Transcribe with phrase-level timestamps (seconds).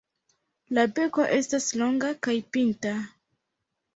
[0.77, 2.97] La beko estas longa kaj pinta.